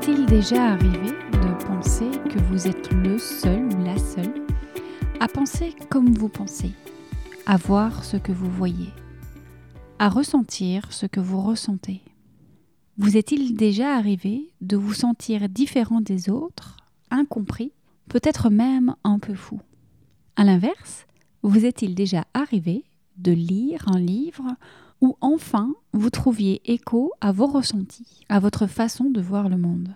[0.00, 4.46] Est-il déjà arrivé de penser que vous êtes le seul ou la seule
[5.18, 6.70] à penser comme vous pensez,
[7.46, 8.90] à voir ce que vous voyez,
[9.98, 12.02] à ressentir ce que vous ressentez?
[12.96, 16.76] Vous est-il déjà arrivé de vous sentir différent des autres,
[17.10, 17.72] incompris,
[18.08, 19.60] peut-être même un peu fou?
[20.36, 21.06] À l'inverse,
[21.42, 22.84] vous est-il déjà arrivé
[23.16, 24.54] de lire un livre
[25.00, 29.94] où enfin vous trouviez écho à vos ressentis, à votre façon de voir le monde.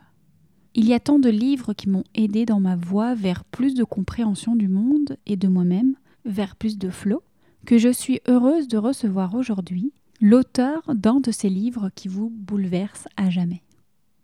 [0.75, 3.84] Il y a tant de livres qui m'ont aidé dans ma voie vers plus de
[3.84, 7.22] compréhension du monde et de moi-même, vers plus de flow,
[7.67, 13.06] que je suis heureuse de recevoir aujourd'hui l'auteur d'un de ces livres qui vous bouleverse
[13.16, 13.62] à jamais.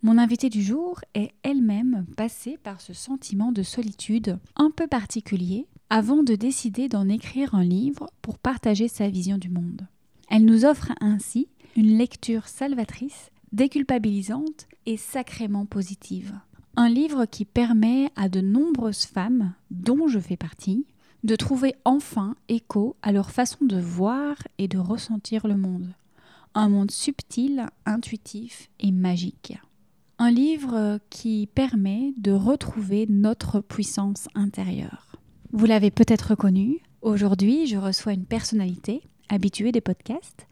[0.02, 5.66] Mon invitée du jour est elle-même passée par ce sentiment de solitude un peu particulier
[5.90, 9.88] avant de décider d'en écrire un livre pour partager sa vision du monde.
[10.28, 16.34] Elle nous offre ainsi une lecture salvatrice, déculpabilisante et sacrément positive.
[16.76, 20.86] Un livre qui permet à de nombreuses femmes, dont je fais partie,
[21.24, 25.94] de trouver enfin écho à leur façon de voir et de ressentir le monde.
[26.54, 29.58] Un monde subtil, intuitif et magique.
[30.18, 35.16] Un livre qui permet de retrouver notre puissance intérieure.
[35.52, 40.46] Vous l'avez peut-être reconnu, aujourd'hui je reçois une personnalité habituée des podcasts,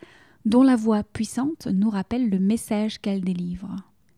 [0.45, 3.77] dont la voix puissante nous rappelle le message qu'elle délivre.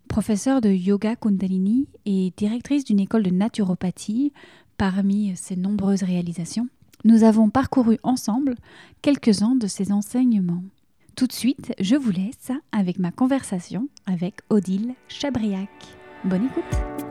[0.09, 4.33] Professeure de yoga Kundalini et directrice d'une école de naturopathie,
[4.77, 6.69] parmi ses nombreuses réalisations,
[7.05, 8.55] nous avons parcouru ensemble
[9.03, 10.65] quelques-uns de ses enseignements.
[11.16, 15.69] Tout de suite, je vous laisse avec ma conversation avec Odile Chabriac.
[16.25, 17.08] Bonne écoute!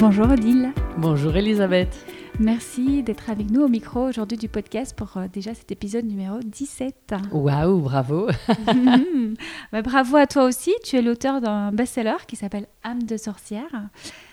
[0.00, 0.72] Bonjour Odile.
[0.96, 2.06] Bonjour Elisabeth.
[2.38, 6.38] Merci d'être avec nous au micro aujourd'hui du podcast pour euh, déjà cet épisode numéro
[6.38, 7.16] 17.
[7.30, 8.28] Waouh, bravo.
[9.72, 10.72] Bah, bravo à toi aussi.
[10.84, 13.90] Tu es l'auteur d'un best-seller qui s'appelle Âme de sorcière.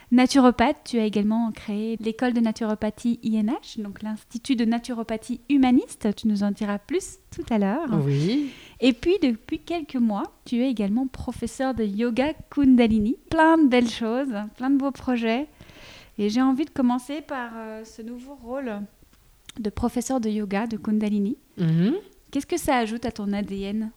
[0.09, 6.07] Naturopathe, tu as également créé l'école de naturopathie INH, donc l'Institut de naturopathie humaniste.
[6.15, 7.89] Tu nous en diras plus tout à l'heure.
[8.05, 8.51] Oui.
[8.79, 13.17] Et puis, depuis quelques mois, tu es également professeur de yoga Kundalini.
[13.29, 15.49] Plein de belles choses, plein de beaux projets.
[16.19, 18.71] Et j'ai envie de commencer par euh, ce nouveau rôle
[19.59, 21.37] de professeur de yoga, de Kundalini.
[21.57, 21.93] Mhm.
[22.31, 23.91] Qu'est-ce que ça ajoute à ton ADN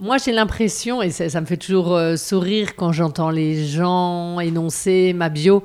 [0.00, 4.40] Moi, j'ai l'impression, et ça, ça me fait toujours euh, sourire quand j'entends les gens
[4.40, 5.62] énoncer ma bio,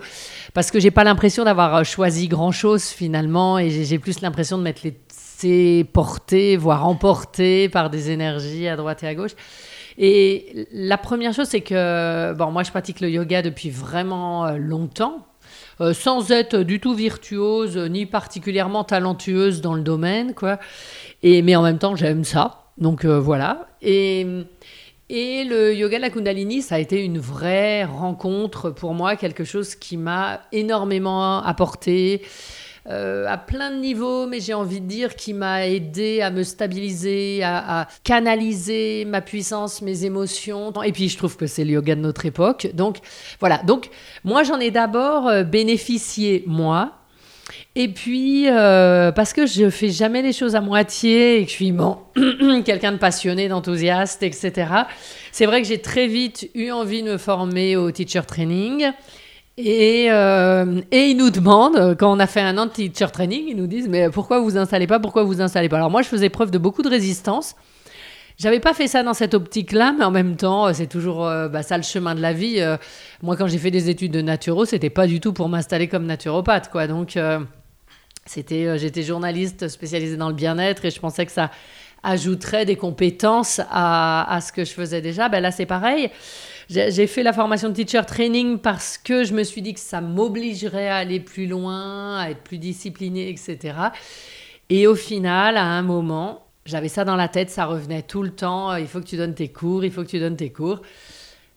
[0.54, 4.64] parce que j'ai pas l'impression d'avoir euh, choisi grand-chose finalement, et j'ai plus l'impression de
[4.64, 9.36] m'être laissé porter, voire emporter par des énergies à droite et à gauche.
[9.98, 15.26] Et la première chose, c'est que, bon, moi, je pratique le yoga depuis vraiment longtemps,
[15.82, 20.60] euh, sans être du tout virtuose, euh, ni particulièrement talentueuse dans le domaine, quoi.
[21.24, 22.66] Et, mais en même temps, j'aime ça.
[22.78, 23.68] Donc euh, voilà.
[23.82, 24.28] Et,
[25.10, 29.44] et le yoga de la Kundalini, ça a été une vraie rencontre pour moi, quelque
[29.44, 32.22] chose qui m'a énormément apporté.
[32.90, 36.42] Euh, à plein de niveaux, mais j'ai envie de dire qui m'a aidé à me
[36.42, 40.74] stabiliser, à, canaliser ma puissance, mes émotions.
[40.84, 42.70] Et puis je trouve que c'est le yoga de notre époque.
[42.74, 42.98] Donc
[43.40, 43.60] voilà.
[43.60, 43.90] Donc
[44.24, 46.94] moi j'en ai d'abord euh, bénéficié moi.
[47.76, 51.56] Et puis, euh, parce que je fais jamais les choses à moitié et que je
[51.56, 51.74] suis
[52.66, 54.68] quelqu'un de passionné, d'enthousiaste, etc.
[55.32, 58.92] C'est vrai que j'ai très vite eu envie de me former au teacher training.
[59.64, 63.46] Et, euh, et ils nous demandent, quand on a fait un an de teacher training,
[63.48, 65.78] ils nous disent Mais pourquoi vous installez pas Pourquoi vous installez pas?
[65.78, 67.56] Alors moi, je faisais preuve de beaucoup de résistance.
[68.38, 71.48] J'avais pas fait ça dans cette optique-là, mais en même temps, euh, c'est toujours euh,
[71.48, 72.60] bah, ça le chemin de la vie.
[72.60, 72.78] Euh,
[73.22, 76.08] moi, quand j'ai fait des études de naturo, c'était pas du tout pour m'installer comme
[76.08, 76.88] naturopathe, quoi.
[76.88, 77.40] Donc, euh,
[78.26, 81.52] c'était, euh, j'étais journaliste spécialisée dans le bien-être et je pensais que ça
[82.04, 85.30] ajouterait des compétences à, à ce que je faisais déjà.
[85.30, 86.10] Ben là, c'est pareil.
[86.72, 90.00] J'ai fait la formation de teacher training parce que je me suis dit que ça
[90.00, 93.76] m'obligerait à aller plus loin, à être plus disciplinée, etc.
[94.70, 98.30] Et au final, à un moment, J'avais ça dans la tête, ça revenait tout le
[98.30, 98.76] temps.
[98.76, 100.82] Il faut que tu donnes tes cours, il faut que tu donnes tes cours.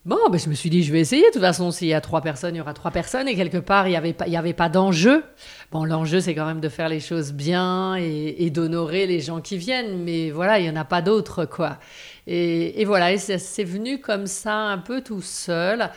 [0.07, 1.23] Bon, ben, je me suis dit, je vais essayer.
[1.29, 3.27] De toute façon, s'il y a trois personnes, il y aura trois personnes.
[3.27, 5.25] Et quelque part, il n'y avait pas, avait pas d'enjeu.
[5.73, 9.57] Bon, l'enjeu, c'est quand même de faire les choses bien et, d'honorer les gens qui
[9.57, 10.05] viennent.
[10.05, 11.79] Mais voilà, il n'y en a pas d'autres, quoi.
[12.27, 15.89] Et, et voilà, c'est venu comme ça, un peu tout seul.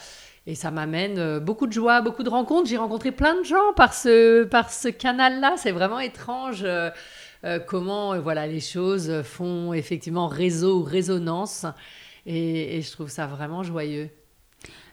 [0.45, 2.69] Et ça m'amène euh, beaucoup de joie, beaucoup de rencontres.
[2.69, 5.55] J'ai rencontré plein de gens par ce, par ce canal-là.
[5.57, 6.89] C'est vraiment étrange euh,
[7.43, 11.65] euh, comment voilà, les choses font effectivement réseau ou résonance.
[12.27, 14.09] Et, je trouve ça vraiment joyeux.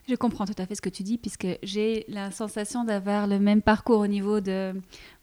[0.08, 3.38] Je comprends tout à fait ce que tu dis, puisque j'ai la sensation d'avoir le
[3.38, 4.72] même parcours au niveau de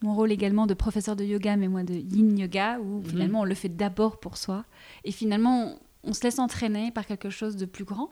[0.02, 3.06] mon rôle également de professeur de yoga, mais moi de yin yoga, où mhm.
[3.06, 4.66] finalement on le fait d'abord pour soi.
[5.06, 8.10] Et finalement, on, se laisse entraîner par quelque chose de plus grand.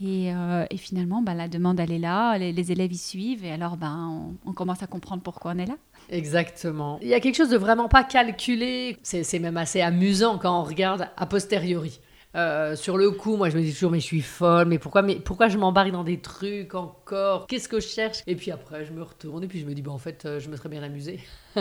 [0.00, 3.76] Et, euh, finalement, bah, la demande, elle est là, les, élèves y suivent, et alors
[3.76, 5.76] ben, on, on, commence à comprendre pourquoi on est là.
[6.08, 6.98] Exactement.
[7.02, 10.64] Il y a quelque chose de vraiment pas calculé, c'est même assez amusant quand on
[10.64, 12.00] regarde a posteriori.
[12.34, 15.02] Euh, sur le coup, moi, je me dis toujours, mais je suis folle, mais pourquoi,
[15.02, 17.46] mais pourquoi je m'embarque dans des trucs encore?
[17.46, 18.18] Qu'est-ce que je cherche?
[18.26, 20.40] Et puis après, je me retourne et puis je me dis, bah, en fait, euh,
[20.40, 21.20] je me serais bien amusée.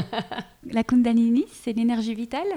[0.72, 2.48] la Kundalini, c'est l'énergie vitale?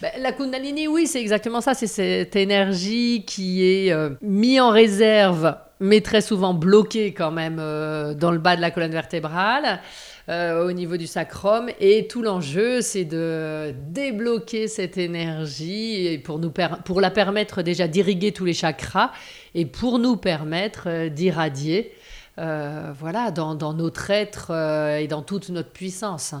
[0.00, 1.74] Ben, La Kundalini, oui, c'est exactement ça.
[1.74, 7.56] C'est cette énergie qui est euh, mise en réserve, mais très souvent bloquée quand même
[7.56, 9.80] dans le bas de la colonne vertébrale.
[10.28, 11.68] Euh, au niveau du sacrum.
[11.80, 16.52] Et tout l'enjeu, c'est de débloquer cette énergie et pour, nous
[16.84, 19.10] pour la permettre déjà d'irriguer tous les chakras
[19.56, 21.90] et pour nous permettre euh, d'irradier
[22.38, 24.52] euh, voilà, dans, notre être
[25.00, 26.36] et dans toute notre puissance.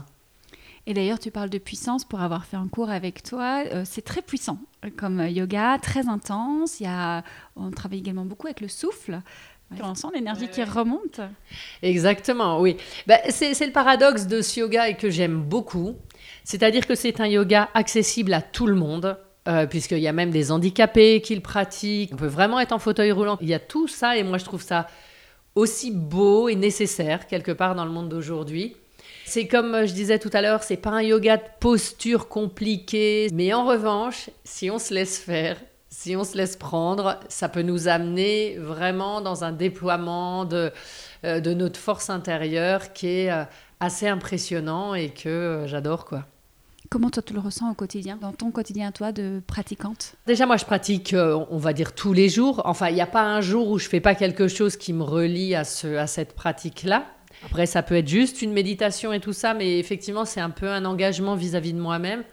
[0.86, 3.64] Et d'ailleurs, tu parles de puissance pour avoir fait un cours avec toi.
[3.84, 4.58] c'est très puissant
[4.96, 6.80] comme yoga, très intense.
[6.80, 7.22] Il y a,
[7.56, 9.20] on travaille également beaucoup avec le souffle.
[9.82, 11.20] On sent l'énergie qui remonte.
[11.82, 12.76] Exactement, oui.
[13.06, 15.96] Ben, c'est le paradoxe de ce yoga et que j'aime beaucoup.
[16.44, 19.16] C'est-à-dire que c'est un yoga accessible à tout le monde.
[19.48, 22.10] Euh, puisqu'il y a même des handicapés qui le pratiquent.
[22.12, 23.38] On peut vraiment être en fauteuil roulant.
[23.40, 24.86] Il y a tout ça et moi je trouve ça
[25.56, 28.76] aussi beau et nécessaire quelque part dans le monde d'aujourd'hui.
[29.24, 33.52] C'est comme je disais tout à l'heure, c'est pas un yoga de posture compliqué, mais
[33.52, 35.56] en revanche, si on se laisse faire,
[35.92, 40.72] si on se laisse prendre, ça peut nous amener vraiment dans un déploiement de,
[41.24, 43.44] euh, de notre force intérieure qui est euh,
[43.78, 46.24] assez impressionnant et que euh, j'adore quoi.
[46.88, 50.14] Comment toi tu le ressens au quotidien, dans ton quotidien toi de pratiquante?
[50.26, 52.62] Déjà moi je pratique, on va dire tous les jours.
[52.64, 55.02] Enfin il n'y a pas un jour où je fais pas quelque chose qui me
[55.02, 57.04] relie à, ce, à cette pratique-là.
[57.44, 60.68] Après ça peut être juste une méditation et tout ça, mais effectivement c'est un peu
[60.68, 62.24] un engagement vis à -vis de moi-même.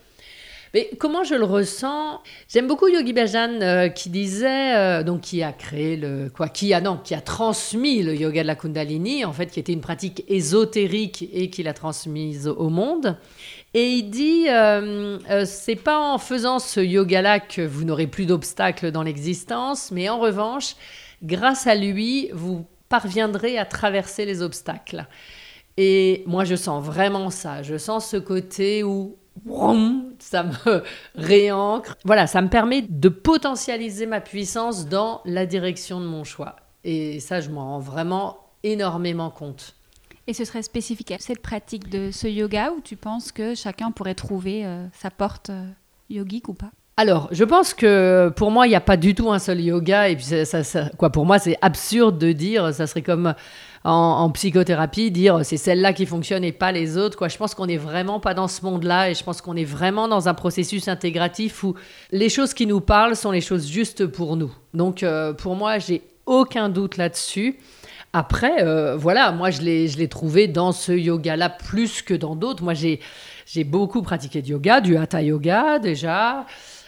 [0.74, 2.22] Mais comment je le ressens?
[2.48, 6.74] J'aime beaucoup Yogi Bhajan euh, qui disait, euh, donc qui a créé le quoi, qui
[6.74, 9.82] a non, qui a transmis le yoga de la Kundalini, en fait, qui était une
[9.82, 13.18] pratique ésotérique et qui l'a transmise au monde.
[13.74, 18.92] Et il dit, euh, c'est pas en faisant ce yoga-là que vous n'aurez plus d'obstacles
[18.92, 20.76] dans l'existence, mais en revanche,
[21.24, 25.06] grâce à lui, vous parviendrez à traverser les obstacles.
[25.78, 27.64] Et moi, je sens vraiment ça.
[27.64, 29.18] Je sens ce côté où
[30.20, 30.84] ça me
[31.16, 31.96] réancre.
[32.06, 36.56] Voilà, ça me permet de potentialiser ma puissance dans la direction de mon choix.
[36.84, 39.76] Et ça, je m'en rends vraiment énormément compte.
[40.28, 43.92] Et ce serait spécifique à cette pratique de ce yoga où tu penses que chacun
[43.92, 45.66] pourrait trouver euh, sa porte euh,
[46.10, 46.70] yogique ou pas?
[46.98, 50.10] Alors, je pense que pour moi, il n'y a pas du tout un seul yoga.
[50.10, 53.34] Et puis, ça, quoi, pour moi, c'est absurde de dire, ça serait comme
[53.84, 57.18] en, psychothérapie, dire c'est celle-là qui fonctionne et pas les autres.
[57.18, 57.28] Quoi.
[57.28, 60.08] Je pense qu'on n'est vraiment pas dans ce monde-là et je pense qu'on est vraiment
[60.08, 61.76] dans un processus intégratif où
[62.12, 64.52] les choses qui nous parlent sont les choses justes pour nous.
[64.74, 67.58] Donc euh, pour moi, j'ai aucun doute là-dessus.
[68.12, 72.64] Après, euh, voilà, moi je l'ai trouvé dans ce yoga-là plus que dans d'autres.
[72.64, 76.46] Moi j'ai beaucoup pratiqué du yoga, du hatha yoga déjà.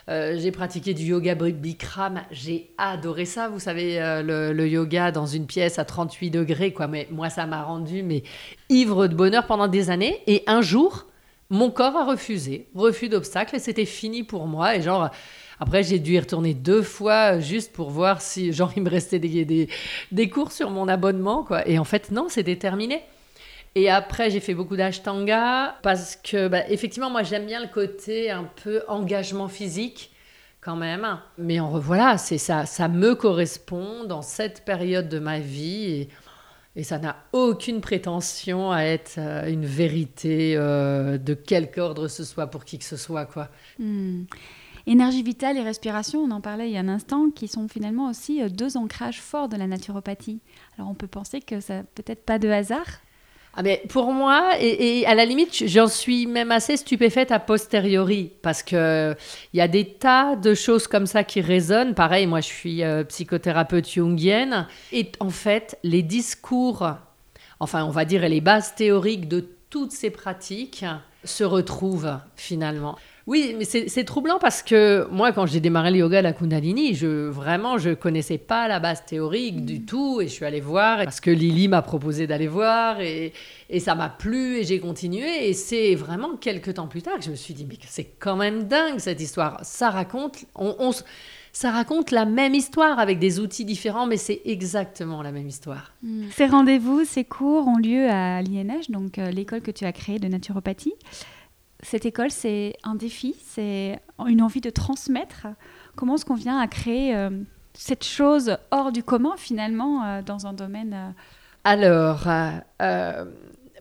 [0.09, 5.25] Euh, j'ai pratiqué du yoga Bikram, j'ai adoré ça, vous savez, euh, le, yoga dans
[5.25, 6.87] une pièce à 38 degrés, quoi.
[6.87, 8.23] Mais moi, ça m'a rendu mais
[8.69, 10.21] ivre de bonheur pendant des années.
[10.27, 11.05] Et un jour,
[11.49, 14.75] mon corps a refusé, refus d'obstacle, et c'était fini pour moi.
[14.75, 15.09] Et genre,
[15.59, 19.19] après, j'ai dû y retourner deux fois juste pour voir si, genre, il me restait
[19.19, 19.69] des, des,
[20.11, 21.67] des cours sur mon abonnement, quoi.
[21.67, 23.01] Et en fait, non, c'était terminé.
[23.75, 28.29] Et après, j'ai fait beaucoup d'ashtanga parce que, bah, effectivement, moi, j'aime bien le côté
[28.29, 30.11] un peu engagement physique
[30.61, 31.19] quand même.
[31.37, 36.07] Mais en voilà, c'est ça, ça me correspond dans cette période de ma vie
[36.75, 42.23] et, ça n'a aucune prétention à être euh, une vérité euh, de quelque ordre ce
[42.23, 43.49] soit pour qui que ce soit, quoi.
[43.77, 44.23] Hmm.
[44.87, 48.09] Énergie vitale et respiration, on en parlait il y a un instant, qui sont finalement
[48.09, 50.39] aussi euh, deux ancrages forts de la naturopathie.
[50.77, 52.87] Alors on peut penser que ça peut-être pas de hasard,
[53.53, 58.31] Ah mais pour moi, et, à la limite, j'en suis même assez stupéfaite a posteriori,
[58.41, 59.17] parce qu'il
[59.53, 61.93] y a des tas de choses comme ça qui résonnent.
[61.93, 66.89] Pareil, moi je suis euh, psychothérapeute jungienne, et en fait, les discours,
[67.59, 70.85] enfin on va dire les bases théoriques de toutes ces pratiques
[71.25, 72.97] se retrouvent finalement.
[73.31, 77.29] Oui, mais c'est troublant parce que moi, quand j'ai démarré le yoga la Kundalini, je,
[77.29, 79.85] vraiment, je connaissais pas la base théorique du mm.
[79.85, 83.31] tout et je suis allée voir parce que Lily m'a proposé d'aller voir et,
[83.69, 85.47] et ça m'a plu et j'ai continué.
[85.47, 88.35] Et c'est vraiment quelques temps plus tard que je me suis dit, mais c'est quand
[88.35, 89.61] même dingue cette histoire.
[89.63, 90.91] Ça raconte, on,
[91.53, 95.93] ça raconte la même histoire avec des outils différents, mais c'est exactement la même histoire.
[96.03, 96.23] Mm.
[96.35, 100.19] Ces rendez-vous, ces cours ont lieu à l'INH, donc euh, l'école que tu as créée
[100.19, 100.95] de naturopathie
[101.83, 105.47] cette école, c'est un défi, c'est une envie de transmettre.
[105.95, 107.29] Comment est-ce qu'on vient à créer euh,
[107.73, 111.11] cette chose hors du commun, finalement, euh, dans un domaine euh,
[111.63, 112.27] Alors,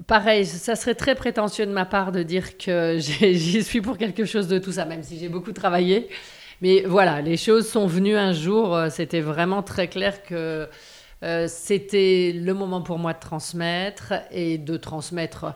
[0.06, 4.24] pareil, ça serait très prétentieux de ma part de dire que j'y suis pour quelque
[4.24, 6.08] chose de tout ça, même si j'ai beaucoup travaillé.
[6.62, 10.68] Mais voilà, les choses sont venues un jour, c'était vraiment très clair que
[11.46, 15.54] c'était le moment pour moi de transmettre et de transmettre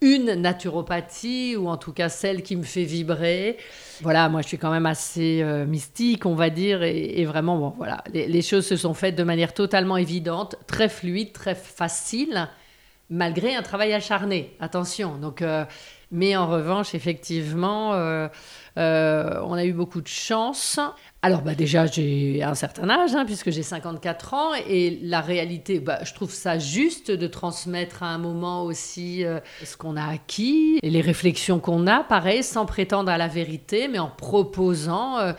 [0.00, 3.58] une naturopathie, ou en tout cas celle qui me fait vibrer.
[4.00, 7.74] Voilà, moi je suis quand même assez euh, mystique, on va dire, et, vraiment, bon,
[7.76, 12.48] voilà, les, choses se sont faites de manière totalement évidente, très fluide, très facile,
[13.10, 15.18] malgré un travail acharné, attention.
[15.18, 15.64] Donc, euh,
[16.10, 18.28] mais en revanche, effectivement, euh,
[18.76, 20.80] on a eu beaucoup de chance.
[21.24, 25.78] Alors bah déjà j'ai un certain âge hein, puisque j'ai 54 ans et la réalité,
[25.78, 30.04] bah, je trouve ça juste de transmettre à un moment aussi euh, ce qu'on a
[30.04, 35.20] acquis et les réflexions qu'on a, pareil, sans prétendre à la vérité, mais en proposant
[35.20, 35.32] euh,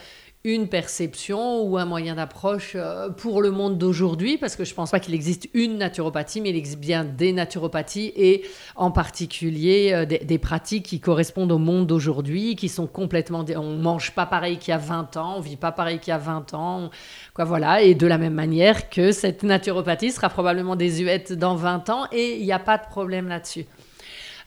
[0.46, 4.76] une perception ou un moyen d'approche euh, pour le monde d'aujourd'hui, parce que je ne
[4.76, 8.44] pense pas qu'il existe une naturopathie, mais il existe bien des naturopathies et
[8.76, 13.46] en particulier euh, des, pratiques qui correspondent au monde d'aujourd'hui, qui sont complètement...
[13.56, 16.14] On mange pas pareil qu'il y a 20 ans, on vit pas pareil qu'il y
[16.16, 16.90] a 20 ans,
[17.34, 21.90] quoi voilà, et de la même manière que cette naturopathie sera probablement désuète dans 20
[21.90, 23.66] ans et il n'y a pas de problème là-dessus.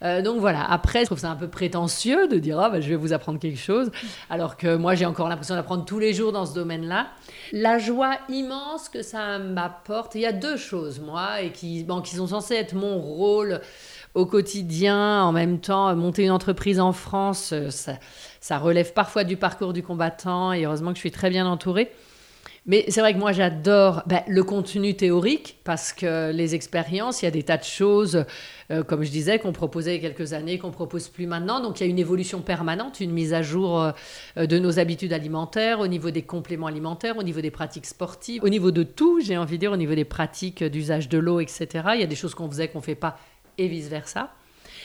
[0.03, 2.89] Euh, donc voilà, après, je trouve ça un peu prétentieux de dire, ah, bah, je
[2.89, 3.91] vais vous apprendre quelque chose,
[4.31, 7.09] alors que moi, j'ai encore l'impression d'apprendre tous les jours dans ce domaine-là.
[7.53, 12.01] La joie immense que ça m'apporte, il y a deux choses, moi, et qui, bon,
[12.01, 13.61] qui sont censées être mon rôle
[14.15, 17.93] au quotidien, en même temps, monter une entreprise en France, euh, ça,
[18.41, 21.93] ça relève parfois du parcours du combattant, et heureusement que je suis très bien entourée.
[22.69, 27.27] Mais c'est vrai que moi, j'adore ben, le contenu théorique parce que les expériences, il
[27.27, 28.25] y a des tas de choses,
[28.73, 31.61] euh, comme je disais, qu'on proposait il y a quelques années, qu'on propose plus maintenant.
[31.61, 33.93] Donc, il y a une évolution permanente, une mise à jour
[34.37, 38.43] euh, de nos habitudes alimentaires, au niveau des compléments alimentaires, au niveau des pratiques sportives,
[38.43, 41.39] au niveau de tout, j'ai envie de dire, au niveau des pratiques d'usage de l'eau,
[41.39, 41.69] etc.
[41.95, 43.17] Il y a des choses qu'on faisait qu'on ne fait pas
[43.59, 44.33] et vice-versa.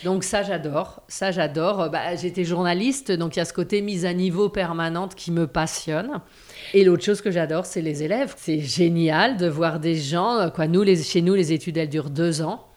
[0.03, 1.01] Donc ça, j'adore.
[1.07, 1.89] Ça, j'adore.
[1.89, 5.47] Bah, J'étais journaliste, donc il y a ce côté mise à niveau permanente qui me
[5.47, 6.21] passionne.
[6.73, 8.33] Et l'autre chose que j'adore, c'est les élèves.
[8.37, 10.49] C'est génial de voir des gens.
[10.53, 12.67] Quoi, nous, chez nous, les études, elles durent deux ans.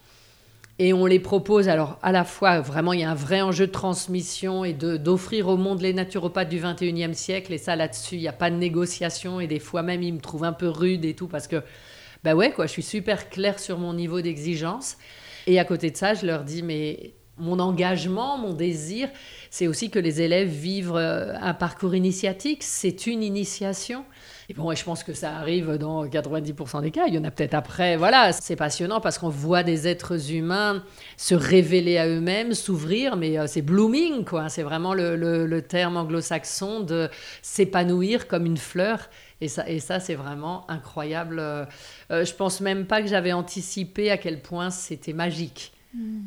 [0.80, 3.68] Et on les propose, alors à la fois, vraiment, il y a un vrai enjeu
[3.68, 7.52] de transmission et d'offrir au monde les naturopathes du 21e siècle.
[7.52, 9.40] Et ça, là-dessus, il n'y a pas de négociation.
[9.40, 11.62] Et des fois même, ils me trouvent un peu rude et tout, parce que,
[12.24, 14.96] bah ouais, quoi, je suis super claire sur mon niveau d'exigence.
[15.46, 19.08] Et à côté de ça, je leur dis, mais mon engagement, mon désir,
[19.50, 22.62] c'est aussi que les élèves vivent euh, un parcours initiatique.
[22.62, 24.04] C'est une initiation.
[24.48, 27.06] Et bon, je pense que ça arrive dans 90% des cas.
[27.06, 27.96] Il y en a peut-être après.
[27.96, 30.82] Voilà, c'est passionnant parce qu'on voit des êtres humains
[31.16, 34.48] se révéler à eux-mêmes, s'ouvrir, mais euh, c'est blooming, quoi.
[34.48, 37.08] C'est vraiment le, terme anglo-saxon de
[37.40, 39.08] s'épanouir comme une fleur.
[39.40, 41.38] Et ça, et ça c'est vraiment incroyable.
[41.38, 41.64] Euh,
[42.10, 45.72] je pense même pas que j'avais anticipé à quel point c'était magique.
[45.94, 46.20] Hmm.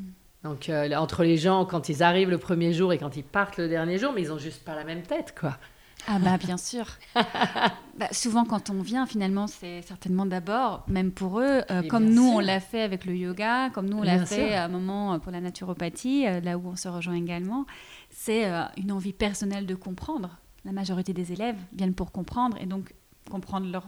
[0.43, 3.57] Donc, euh, entre les gens, quand ils arrivent le premier jour et quand ils partent
[3.57, 5.57] le dernier jour, mais ils ont juste pas la même tête, quoi.
[6.05, 6.85] Ah bah bien sûr.
[7.15, 12.27] bah, souvent quand on vient, finalement, c'est certainement d'abord, même pour eux, euh, comme nous
[12.27, 15.17] on l'a fait avec le yoga, comme nous on l'a fait à un moment euh,
[15.17, 17.65] pour la naturopathie, là où on se rejoint également,
[18.09, 18.45] c'est
[18.77, 20.37] une envie personnelle de comprendre.
[20.65, 22.93] La majorité des élèves viennent pour comprendre et donc
[23.29, 23.87] comprendre leur,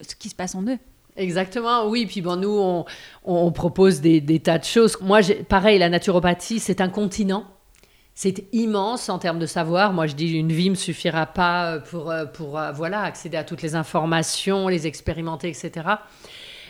[0.00, 0.78] ce qui se passe en eux.
[1.16, 2.06] Exactement, oui.
[2.06, 2.84] Puis bon, nous,
[3.24, 4.98] on, propose des, tas de choses.
[5.00, 7.44] Moi, pareil, la naturopathie, c'est un continent.
[8.14, 9.92] C'est immense en termes de savoir.
[9.92, 13.74] Moi, je dis, une vie ne suffira pas pour, pour voilà, accéder à toutes les
[13.74, 15.96] informations, les expérimenter, etc.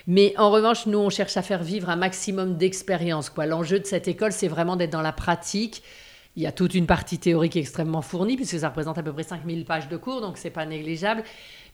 [0.06, 3.32] Mais en revanche, nous, on cherche à faire vivre un maximum d'expérience.
[3.36, 5.82] L'enjeu de cette école, c'est vraiment d'être dans la pratique.
[6.36, 9.22] Il y a toute une partie théorique extrêmement fournie, puisque ça représente à peu près
[9.22, 11.22] 5000 pages de cours, donc c'est pas négligeable.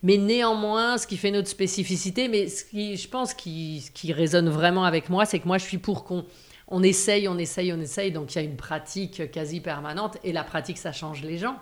[0.03, 4.49] Mais néanmoins, ce qui fait notre spécificité, mais ce qui, je pense, qui, qui résonne
[4.49, 6.25] vraiment avec moi, c'est que moi, je suis pour qu'on
[6.71, 8.13] on essaye, on essaye, on essaye.
[8.13, 11.57] Donc il y a une pratique quasi permanente et la pratique, ça change les gens.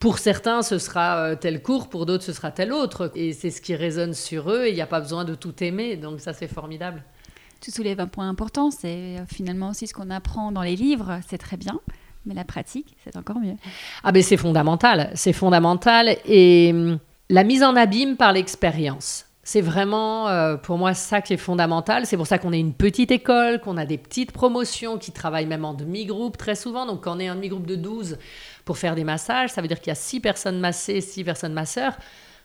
[0.00, 3.10] Pour certains, ce sera euh, tel cours, pour d'autres, ce sera tel autre.
[3.16, 5.62] Et c'est ce qui résonne sur eux et il n'y a pas besoin de tout
[5.62, 5.96] aimer.
[5.96, 7.02] Donc ça, c'est formidable.
[7.60, 11.18] Tu soulèves un point important, c'est euh, finalement aussi ce qu'on apprend dans les livres,
[11.28, 11.80] c'est très bien.
[12.24, 13.56] Mais la pratique, c'est encore mieux.
[14.04, 16.16] Ah ben c'est fondamental, c'est fondamental.
[16.26, 16.98] Et hum,
[17.30, 19.27] la mise en abîme par l'expérience.
[19.50, 22.04] C'est vraiment euh, pour moi ça qui est fondamental.
[22.04, 25.46] C'est pour ça qu'on est une petite école, qu'on a des petites promotions qui travaillent
[25.46, 26.84] même en demi-groupe très souvent.
[26.84, 28.18] Donc quand on est en demi-groupe de 12
[28.66, 31.54] pour faire des massages, ça veut dire qu'il y a 6 personnes massées, 6 personnes
[31.54, 31.96] masseurs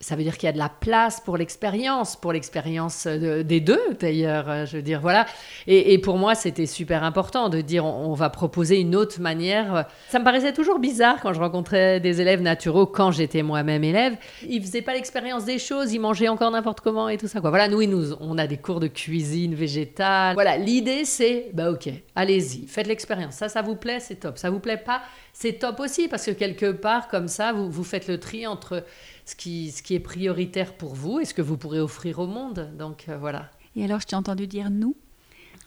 [0.04, 3.82] ça veut dire qu'il y a de la place pour l'expérience, pour l'expérience des deux
[4.00, 4.50] d'ailleurs.
[4.50, 5.26] Euh, je veux dire, voilà.
[5.66, 9.86] Et, pour moi, c'était super important de dire on, va proposer une autre manière.
[10.10, 14.18] Ça me paraissait toujours bizarre quand je rencontrais des élèves naturaux quand j'étais moi-même élève.
[14.48, 17.40] Ils faisaient pas l'expérience des choses, ils mangeaient encore n'importe comment et tout ça.
[17.40, 20.34] Voilà, nous, nous, on a des cours de cuisine végétale.
[20.34, 23.36] Voilà, l'idée c'est, bah ok, allez-y, faites l'expérience.
[23.36, 24.38] Ça, ça vous plaît, c'est top.
[24.38, 27.84] Ça vous plaît pas, c'est top aussi parce que quelque part, comme ça, vous, vous
[27.84, 28.84] faites le tri entre
[29.26, 32.28] ce qui, ce qui est prioritaire pour vous et ce que vous pourrez offrir au
[32.28, 32.72] monde.
[32.78, 33.50] Donc euh, voilà.
[33.76, 34.96] Et alors, je t'ai entendu dire nous.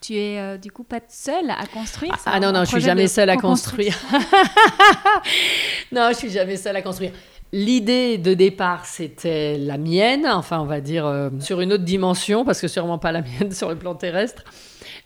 [0.02, 2.80] Tu es euh, du coup pas seule à construire Ah, ah non, non, je suis
[2.80, 3.96] jamais seule à construire.
[5.92, 7.12] non, je suis jamais seule à construire.
[7.52, 12.44] L'idée de départ, c'était la mienne, enfin on va dire euh, sur une autre dimension,
[12.44, 14.44] parce que sûrement pas la mienne sur le plan terrestre.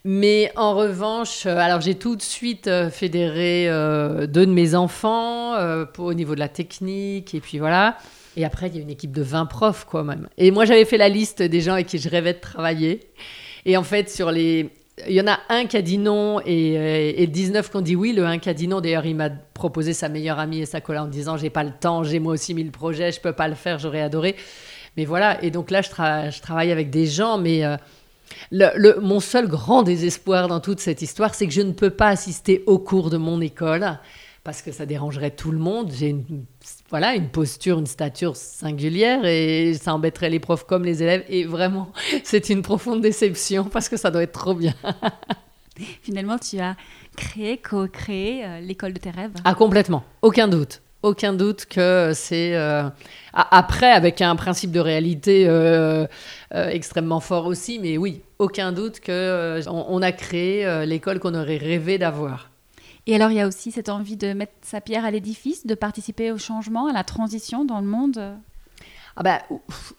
[0.05, 3.67] Mais en revanche, alors j'ai tout de suite fédéré
[4.27, 5.55] deux de mes enfants
[5.99, 7.99] au niveau de la technique, et puis voilà.
[8.37, 10.29] Et après, il y a une équipe de 20 profs, quoi, même.
[10.39, 13.01] Et moi, j'avais fait la liste des gens avec qui je rêvais de travailler.
[13.65, 14.71] Et en fait, sur les.
[15.09, 17.81] Il y en a un qui a dit non et, euh, et 19 qui ont
[17.81, 18.13] dit oui.
[18.13, 20.81] Le un qui a dit non, d'ailleurs, il m'a proposé sa meilleure amie et sa
[20.81, 23.49] collègue en disant J'ai pas le temps, j'ai moi aussi mille projets, je peux pas
[23.49, 24.37] le faire, j'aurais adoré.
[24.97, 25.43] Mais voilà.
[25.43, 27.65] Et donc là, je, travaille avec des gens, mais.
[27.65, 27.77] Euh,
[29.01, 32.63] mon seul grand désespoir dans toute cette histoire, c'est que je ne peux pas assister
[32.67, 33.99] au cours de mon école
[34.45, 35.91] parce que ça dérangerait tout le monde.
[35.93, 36.45] J'ai une,
[36.89, 41.25] voilà, une posture, une stature singulière et ça embêterait les profs comme les élèves.
[41.29, 41.93] Et vraiment,
[42.25, 44.75] c'est une profonde déception parce que ça doit être trop bien.
[46.03, 46.77] Finalement, tu as
[47.17, 50.05] créé, co-créé euh, l'école de tes rêves Ah, complètement.
[50.23, 50.83] Aucun doute.
[51.03, 52.83] Aucun doute que c'est euh,
[53.33, 56.07] après avec un principe de réalité euh,
[56.53, 61.97] extrêmement fort aussi, mais oui, aucun doute que on a créé l'école qu'on aurait rêvé
[61.97, 62.50] d'avoir.
[63.11, 65.75] Et alors, il y a aussi cette envie de mettre sa pierre à l'édifice, de
[65.75, 68.37] participer au changement, à la transition dans le monde
[69.17, 69.43] ah bah,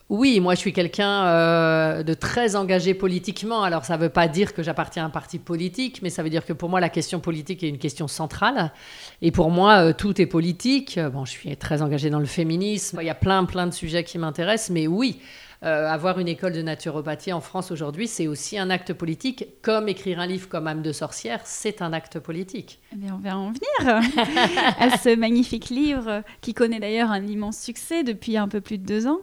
[0.08, 3.62] oui, moi je suis quelqu'un euh, de très engagé politiquement.
[3.62, 6.30] Alors ça ne veut pas dire que j'appartiens à un parti politique, mais ça veut
[6.30, 8.72] dire que pour moi la question politique est une question centrale.
[9.20, 10.98] Et pour moi euh, tout est politique.
[11.12, 12.98] Bon, je suis très engagé dans le féminisme.
[13.02, 15.20] Il y a plein plein de sujets qui m'intéressent, mais oui,
[15.64, 19.88] euh, avoir une école de naturopathie en France aujourd'hui, c'est aussi un acte politique, comme
[19.88, 22.80] écrire un livre comme âme de sorcière, c'est un acte politique.
[22.92, 24.02] Eh bien, on va en venir
[24.80, 28.84] à ce magnifique livre qui connaît d'ailleurs un immense succès depuis un peu plus de
[28.84, 29.20] deux ans.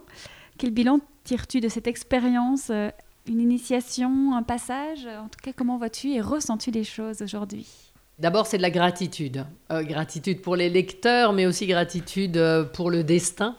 [0.56, 2.90] Quel bilan tires-tu de cette expérience euh,
[3.26, 5.06] Une initiation, un passage?
[5.06, 7.66] En tout cas, comment vois-tu et ressens-tu les choses aujourd'hui?
[8.18, 9.44] D'abord, c'est de la gratitude.
[9.70, 12.40] Euh, gratitude pour les lecteurs, mais aussi gratitude
[12.72, 13.56] pour le destin.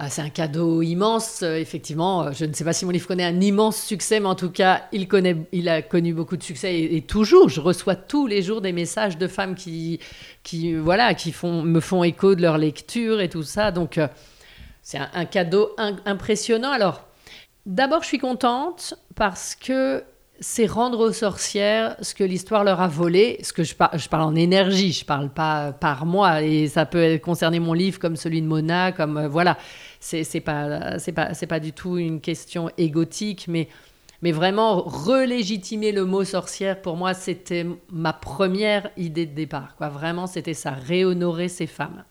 [0.00, 2.30] Ah, c'est un cadeau immense, euh, effectivement.
[2.30, 4.84] Je ne sais pas si mon livre connaît un immense succès, mais en tout cas,
[4.92, 8.60] il, connaît, il a connu beaucoup de succès et, toujours, je reçois tous les jours
[8.60, 9.98] des messages de femmes qui,
[10.44, 13.72] qui, voilà, qui font, me font écho de leur lecture et tout ça.
[13.72, 14.06] Donc, euh,
[14.82, 15.74] c'est un, cadeau
[16.06, 16.70] impressionnant.
[16.70, 17.02] Alors,
[17.66, 20.04] d'abord, je suis contente parce que
[20.40, 24.22] c'est rendre aux sorcières ce que l'histoire leur a volé, ce que je, je parle
[24.22, 28.40] en énergie, je parle pas par moi, et ça peut concerner mon livre comme celui
[28.40, 29.58] de Mona, comme euh, voilà,
[30.00, 33.68] c'est pas pas pas du tout une question égotique, mais
[34.20, 39.88] mais vraiment relégitimer le mot sorcière pour moi c'était ma première idée de départ, quoi.
[39.88, 42.04] Vraiment c'était ça, réhonorer ces femmes.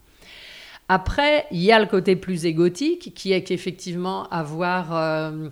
[0.89, 5.50] Après, il y a le côté plus égotique qui est qu'effectivement avoir euh,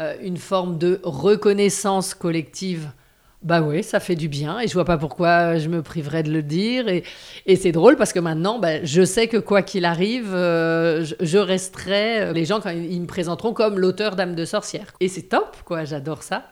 [0.00, 2.90] euh, une forme de reconnaissance collective.
[3.46, 6.32] Bah oui, ça fait du bien et je vois pas pourquoi je me priverais de
[6.32, 6.88] le dire.
[6.88, 7.04] Et,
[7.46, 11.38] et c'est drôle parce que maintenant, bah, je sais que quoi qu'il arrive, euh, je,
[11.38, 12.22] resterai.
[12.22, 14.94] Euh, les gens, quand ils me présenteront comme l'auteur d'âme de sorcière.
[14.98, 16.48] Et c'est top, quoi, j'adore ça.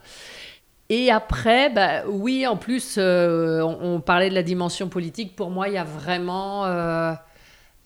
[0.88, 5.35] Et après, bah, oui, en plus, on, parlait de la dimension politique.
[5.35, 6.64] Pour moi, il y a vraiment.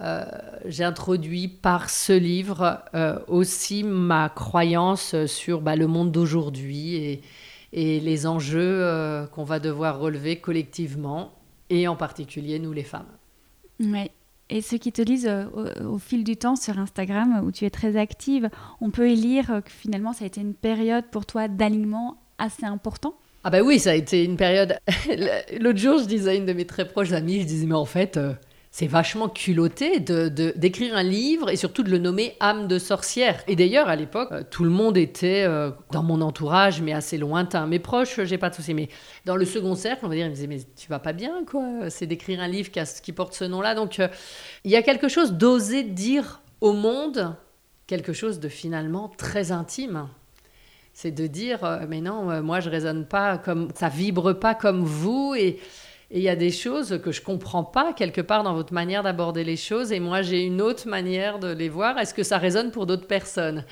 [0.00, 0.24] Euh,
[0.64, 7.22] j'ai introduit par ce livre euh, aussi ma croyance sur bah, le monde d'aujourd'hui et,
[7.72, 11.32] et, les enjeux euh, qu'on va devoir relever collectivement,
[11.70, 13.06] et en particulier nous les femmes.
[13.80, 14.10] Oui,
[14.50, 15.44] Et ceux qui te lisent euh,
[15.82, 18.50] au, au, fil du temps sur Instagram, où tu es très active,
[18.80, 22.64] on peut y lire que finalement ça a été une période pour toi d'alignement assez
[22.64, 23.14] important?
[23.44, 24.78] Ah ben oui, ça a été une période.
[25.60, 27.84] L'autre jour, je disais à une de mes très proches amies, je disais mais en
[27.84, 28.32] fait, euh,
[28.78, 33.42] c'est vachement culotté de, d'écrire un livre et surtout de le nommer âme de sorcière.
[33.48, 37.18] Et d'ailleurs, à l'époque, euh, tout le monde était euh, dans mon entourage, mais assez
[37.18, 37.66] lointain.
[37.66, 38.74] Mes proches, j'ai pas de soucis.
[38.74, 38.88] Mais
[39.24, 41.44] dans le second cercle, on va dire, ils me disaient, mais tu vas pas bien,
[41.44, 41.90] quoi?
[41.90, 43.74] C'est d'écrire un livre qui, porte ce nom-là.
[43.74, 44.06] Donc, euh,
[44.62, 47.34] il y a quelque chose d'oser dire au monde
[47.88, 50.06] quelque chose de finalement très intime.
[50.94, 55.34] C'est de dire, mais non, moi, je raisonne pas comme, ça vibre pas comme vous
[55.36, 55.58] et
[56.10, 59.02] et il y a des choses que je comprends pas quelque part dans votre manière
[59.02, 61.98] d'aborder les choses, et moi j'ai une autre manière de les voir.
[61.98, 63.64] Est-ce que ça résonne pour d'autres personnes?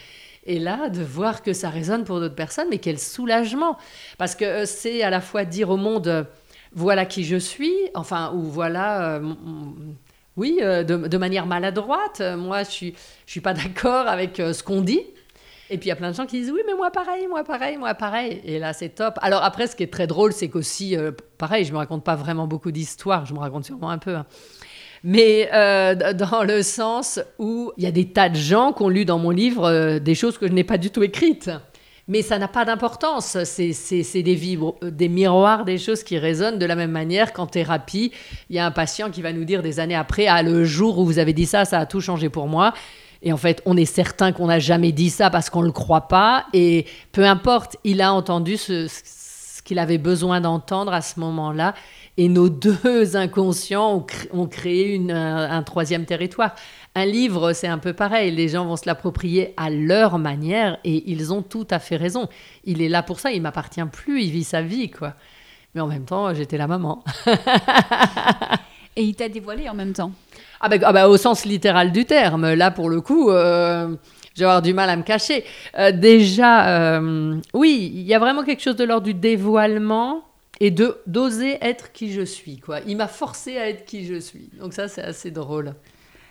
[0.45, 3.79] Et là, de voir que ça résonne pour d'autres personnes, mais quel soulagement!
[4.19, 6.25] Parce que euh, c'est à la fois dire au monde, euh,
[6.73, 9.33] voilà qui je suis, enfin, ou voilà, euh,
[10.37, 12.95] oui, de, de, manière maladroite, moi je suis,
[13.25, 15.01] je suis pas d'accord avec ce qu'on dit,
[15.69, 17.43] et puis il y a plein de gens qui disent oui, mais moi pareil, moi
[17.43, 18.41] pareil, moi pareil.
[18.45, 19.19] Et là, c'est top.
[19.21, 22.15] Alors après, ce qui est très drôle, c'est qu'aussi, euh, pareil, je me raconte pas
[22.15, 24.15] vraiment beaucoup d'histoires, je me raconte sûrement un peu.
[24.15, 24.27] Hein.
[25.03, 28.89] Mais euh, dans le sens où il y a des tas de gens qui ont
[28.89, 31.51] lu dans mon livre euh, des choses que je n'ai pas du tout écrites.
[32.09, 33.37] Mais ça n'a pas d'importance.
[33.43, 38.13] C'est des, vibres, des miroirs, des choses qui résonnent de la même manière qu'en thérapie.
[38.49, 41.01] Il y a un patient qui va nous dire des années après Ah, le jour
[41.01, 42.75] où vous avez dit ça, ça a tout changé pour moi.
[43.23, 45.73] Et en fait, on est certain qu'on n'a jamais dit ça parce qu'on ne le
[45.73, 46.47] croit pas.
[46.53, 48.89] Et peu importe, il a entendu ce,
[49.65, 51.75] qu'il avait besoin d'entendre à ce moment-là.
[52.17, 56.55] Et nos deux inconscients ont, créé un, troisième territoire.
[56.95, 58.31] Un livre, c'est un peu pareil.
[58.31, 62.29] Les gens vont se l'approprier à leur manière et ils ont tout à fait raison.
[62.65, 65.15] Il est là pour ça, il m'appartient plus, il vit sa vie, quoi.
[65.75, 67.05] Mais en même temps, j'étais la maman.
[68.97, 70.13] et il t'a dévoilé en même temps.
[70.61, 72.55] Ah bah, ah bah, au sens littéral du terme.
[72.55, 73.95] Là, pour le coup, euh,
[74.35, 75.45] je vais avoir du mal à me cacher.
[75.79, 80.25] Euh, déjà, euh, oui, il y a vraiment quelque chose de l'ordre du dévoilement
[80.61, 82.59] et de d'oser être qui je suis.
[82.59, 82.81] Quoi.
[82.87, 84.51] Il m'a forcé à être qui je suis.
[84.59, 85.75] Donc ça, c'est assez drôle.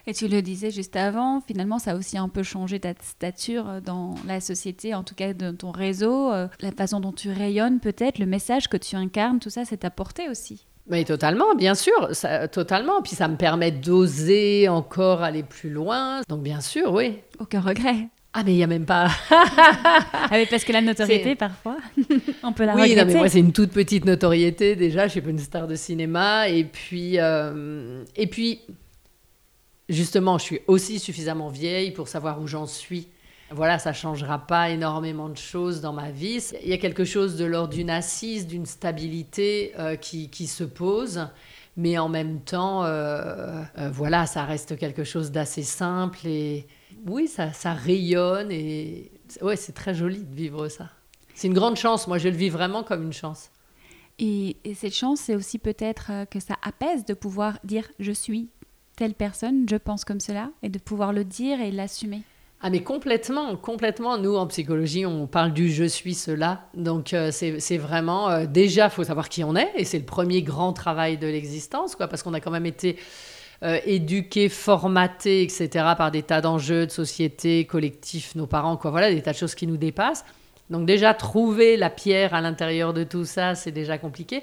[0.08, 3.82] Et tu le disais juste avant, finalement, ça a aussi un peu changé ta stature
[3.84, 8.20] dans la société, en tout cas dans ton réseau, la façon dont tu rayonnes peut-être,
[8.20, 10.68] le message que tu incarnes, tout ça, c'est apporté aussi.
[10.88, 13.02] Mais totalement, bien sûr, ça, totalement.
[13.02, 16.22] Puis ça me permet d'oser encore aller plus loin.
[16.30, 17.20] Donc bien sûr, oui.
[17.40, 18.10] Aucun regret.
[18.38, 19.08] Ah mais il n'y a même pas...
[19.32, 21.78] ah mais parce que la notoriété parfois,
[22.44, 23.02] on peut la oui, regretter.
[23.02, 25.76] Oui, mais moi c'est une toute petite notoriété déjà, je suis pas une star de
[25.76, 26.50] cinéma.
[26.50, 28.60] Et puis, euh, et puis,
[29.88, 33.08] justement, je suis aussi suffisamment vieille pour savoir où j'en suis
[33.52, 36.44] voilà, ça changera pas énormément de choses dans ma vie.
[36.64, 41.28] Il y a quelque chose de l'ordre d'une assise, d'une stabilité euh, qui, se pose,
[41.78, 46.68] mais en même temps, euh, euh, voilà, ça reste quelque chose d'assez simple et
[47.06, 50.90] oui, ça, ça rayonne et ouais, c'est très joli de vivre ça.
[51.36, 52.08] C'est une grande chance.
[52.08, 53.52] Moi, je le vis vraiment comme une chance.
[54.18, 58.50] Et, et cette chance, c'est aussi peut-être que ça apaise de pouvoir dire je suis
[58.96, 62.24] telle personne, je pense comme cela, et de pouvoir le dire et l'assumer.
[62.68, 64.18] Ah mais complètement, complètement.
[64.18, 66.62] Nous, en psychologie, on parle du je suis cela.
[66.74, 70.04] Donc euh, c'est vraiment, euh, déjà, il faut savoir qui on est, et c'est le
[70.04, 72.98] premier grand travail de l'existence, quoi, parce qu'on a quand même été
[73.62, 79.14] euh, éduqués, formatés, etc., par des tas d'enjeux de société, collectifs, nos parents, quoi, voilà,
[79.14, 80.26] des tas de choses qui nous dépassent.
[80.72, 84.42] Donc déjà, trouver la pierre à l'intérieur de tout ça, c'est déjà compliqué.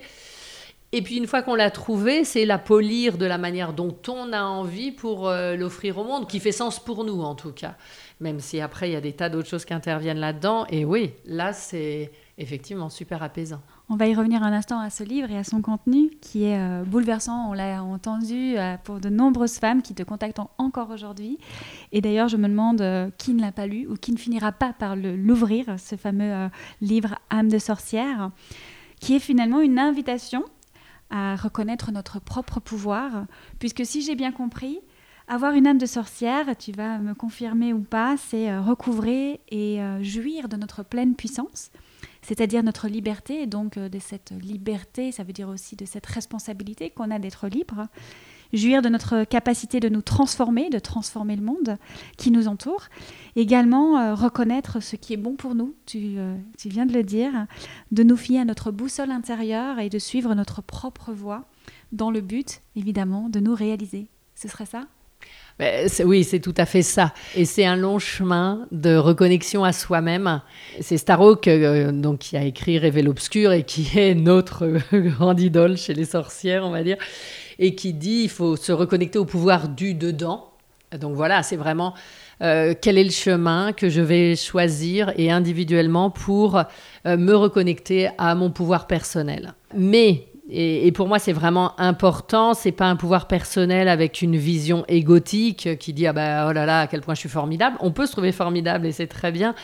[0.95, 4.31] Et puis une fois qu'on l'a trouvé, c'est la polir de la manière dont on
[4.35, 7.77] a envie pour euh, l'offrir au monde, qui fait sens pour nous en tout cas.
[8.21, 10.67] Même si après il y a des tas d'autres choses qui interviennent là-dedans.
[10.69, 13.63] Et oui, là c'est effectivement super apaisant.
[13.89, 16.59] On va y revenir un instant à ce livre et à son contenu qui est
[16.59, 17.49] euh, bouleversant.
[17.49, 21.39] On l'a entendu euh, pour de nombreuses femmes qui te contactent encore aujourd'hui.
[21.93, 22.85] Et d'ailleurs, je me demande
[23.17, 26.51] qui ne l'a pas lu ou qui ne finira pas par l'ouvrir, ce fameux
[26.83, 28.31] livre Âme de sorcière,
[29.01, 30.45] qui est finalement une invitation
[31.13, 33.27] à reconnaître notre propre pouvoir,
[33.61, 34.81] puisque si j'ai bien compris,
[35.29, 39.81] avoir une âme de sorcière, tu vas me confirmer ou pas, c'est euh, recouvrer et
[39.81, 41.71] euh, jouir de notre pleine puissance,
[42.23, 46.07] c'est-à-dire notre liberté, et donc euh, de cette liberté, ça veut dire aussi de cette
[46.07, 47.87] responsabilité qu'on a d'être libre
[48.53, 51.77] jouir de notre capacité de nous transformer, de transformer le monde
[52.17, 52.89] qui nous entoure.
[53.37, 57.03] Également, euh, reconnaître ce qui est bon pour nous, tu, euh, tu, viens de le
[57.03, 57.33] dire,
[57.91, 61.45] de nous fier à notre boussole intérieure et de suivre notre propre voie
[61.93, 64.09] dans le but, évidemment, de nous réaliser.
[64.35, 64.87] Ce serait ça?
[66.05, 67.13] Oui, c'est tout à fait ça.
[67.37, 70.41] Et c'est un long chemin de reconnexion à soi-même.
[70.81, 75.77] C'est Starhawk euh, donc, qui a écrit Révèle l'obscur et qui est notre grande idole
[75.77, 76.97] chez les sorcières, on va dire.
[77.63, 80.49] Et qui dit il faut se reconnecter au pouvoir du dedans.
[81.01, 81.95] Donc voilà, c'est vraiment
[82.43, 88.11] euh, quel est le chemin que je vais choisir et individuellement pour euh, me reconnecter
[88.19, 89.55] à mon pouvoir personnel.
[89.75, 92.53] Mais et, pour moi, c'est vraiment important.
[92.53, 96.67] C'est pas un pouvoir personnel avec une vision égotique qui dit ah ben oh là
[96.67, 97.77] là à quel point je suis formidable.
[97.81, 99.55] On peut se trouver formidable et c'est très bien.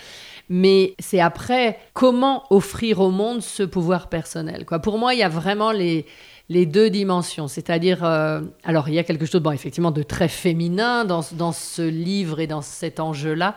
[0.49, 4.65] Mais c'est après comment offrir au monde ce pouvoir personnel.
[4.65, 4.79] Quoi.
[4.79, 6.07] Pour moi, il y a vraiment les,
[6.49, 7.49] les deux dimensions.
[7.49, 11.53] C'est-à-dire, euh, alors il y a quelque chose, bon, effectivement, de très féminin dans, dans
[11.53, 13.55] ce livre et dans cet enjeu-là.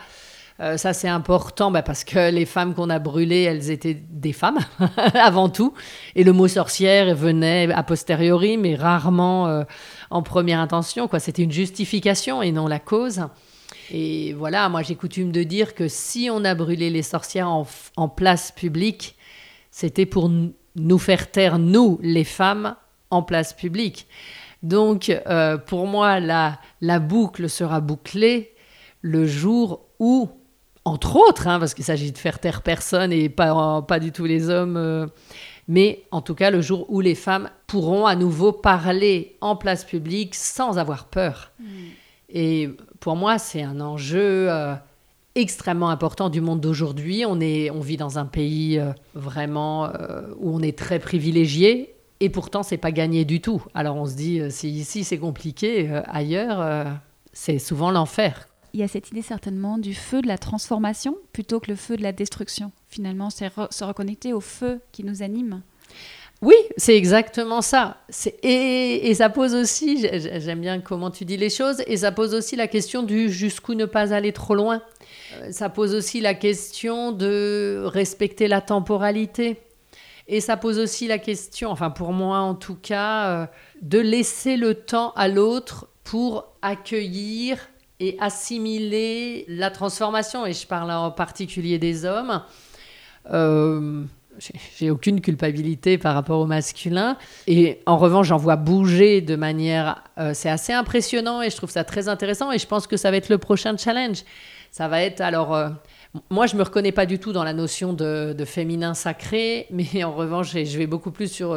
[0.61, 4.33] Euh, ça, c'est important bah, parce que les femmes qu'on a brûlées, elles étaient des
[4.33, 4.59] femmes
[5.15, 5.73] avant tout.
[6.15, 9.63] Et le mot sorcière venait a posteriori, mais rarement euh,
[10.11, 11.09] en première intention.
[11.17, 13.23] C'était une justification et non la cause.
[13.91, 18.07] Et voilà, moi j'ai coutume de dire que si on a brûlé les sorcières en,
[18.07, 19.15] place publique,
[19.71, 20.29] c'était pour
[20.75, 22.75] nous faire taire, nous, les femmes,
[23.11, 24.07] en place publique.
[24.63, 28.53] Donc, euh, pour moi, la, la boucle sera bouclée
[29.01, 30.29] le jour où
[30.85, 34.25] entre autres, hein, parce qu'il s'agit de faire taire personne et pas, pas du tout
[34.25, 35.05] les hommes, euh,
[35.67, 39.85] mais en tout cas le jour où les femmes pourront à nouveau parler en place
[39.85, 41.51] publique sans avoir peur.
[41.59, 41.65] Mm.
[42.33, 42.69] Et
[42.99, 44.73] pour moi, c'est un enjeu euh,
[45.35, 47.25] extrêmement important du monde d'aujourd'hui.
[47.25, 49.91] On, on vit dans un pays euh, vraiment
[50.39, 51.93] où on est très privilégié.
[52.21, 53.61] Et pourtant, c'est pas gagné du tout.
[53.73, 56.87] Alors on se dit, si ici c'est compliqué, ailleurs,
[57.33, 61.59] c'est souvent l'enfer il y a cette idée certainement du feu de la transformation plutôt
[61.59, 62.71] que le feu de la destruction.
[62.87, 65.61] Finalement, c'est se reconnecter au feu qui nous anime.
[66.41, 67.97] Oui, c'est exactement ça.
[68.41, 72.33] Et, et, ça pose aussi, j'aime bien comment tu dis les choses, et ça pose
[72.33, 74.81] aussi la question du jusqu'où ne pas aller trop loin.
[75.35, 79.57] Euh, ça pose aussi la question de respecter la temporalité.
[80.31, 83.45] Et ça pose aussi la question, enfin pour moi en tout cas, euh,
[83.81, 87.57] de laisser le temps à l'autre pour accueillir
[87.99, 92.41] et assimiler la transformation, et je parle en particulier des hommes.
[93.29, 94.03] Euh,
[94.77, 97.17] j'ai aucune culpabilité par rapport au masculin.
[97.45, 100.01] Et en revanche, j'en vois bouger de manière...
[100.17, 102.51] Euh, c'est assez impressionnant et je trouve ça très intéressant.
[102.51, 104.23] Et je pense que ça va être le prochain challenge.
[104.71, 105.19] Ça va être...
[105.19, 105.53] Alors,
[106.29, 109.67] moi, je me reconnais pas du tout dans la notion de, féminin sacré.
[109.71, 111.55] Mais en revanche, je vais beaucoup plus sur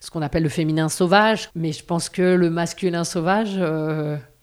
[0.00, 1.50] ce qu'on appelle le féminin sauvage.
[1.54, 3.60] Mais je pense que le masculin sauvage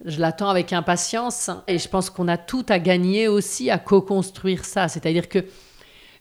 [0.05, 4.65] je l'attends avec impatience et je pense qu'on a tout à gagner aussi à co-construire
[4.65, 4.87] ça.
[4.87, 5.45] C'est-à-dire que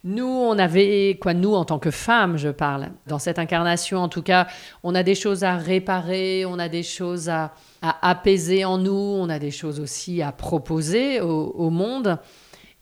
[0.02, 4.08] nous, on avait, quoi, nous en tant que femmes, je parle, dans cette incarnation en
[4.08, 4.46] tout cas,
[4.82, 9.28] on a des choses à réparer, on a des choses à, apaiser en nous, on
[9.28, 12.18] a des choses aussi à proposer au, monde.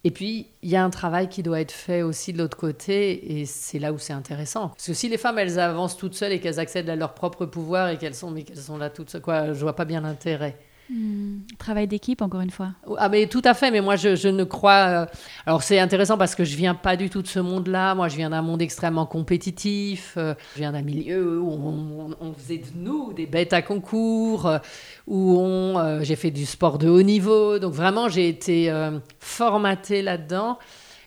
[0.04, 3.40] Et puis, il y a un travail qui doit être fait aussi de l'autre côté,
[3.40, 4.68] et c'est là où c'est intéressant.
[4.68, 7.46] Parce que si les femmes, elles avancent toutes seules et qu'elles accèdent à leur propre
[7.46, 10.00] pouvoir et qu'elles sont, mais qu'elles sont là toutes seules, quoi, je vois pas bien
[10.00, 10.56] l'intérêt.
[10.90, 11.40] Hmm.
[11.58, 12.70] Travail d'équipe, encore une fois.
[12.96, 14.86] Ah, mais tout à fait, mais moi, je, ne crois.
[14.88, 15.06] Euh,
[15.44, 17.94] alors, c'est intéressant parce que je viens pas du tout de ce monde-là.
[17.94, 20.14] Moi, je viens d'un monde extrêmement compétitif.
[20.16, 24.58] Euh, je viens d'un milieu où on, faisait de nous des bêtes à concours, euh,
[25.06, 27.58] où on, j'ai fait du sport de haut niveau.
[27.58, 28.72] Donc, vraiment, j'ai été
[29.20, 30.58] formatée là-dedans.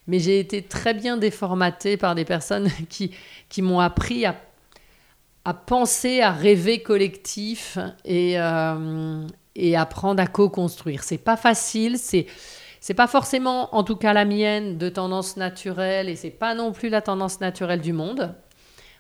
[0.08, 3.12] Mais j'ai été très bien déformatée par des personnes qui,
[3.50, 4.36] qui m'ont appris à
[5.44, 8.38] à penser, à rêver collectif et,
[9.56, 11.04] et apprendre à co-construire.
[11.04, 12.28] C'est pas facile, c'est
[12.84, 16.72] c'est pas forcément, en tout cas la mienne, de tendance naturelle et c'est pas non
[16.72, 18.34] plus la tendance naturelle du monde.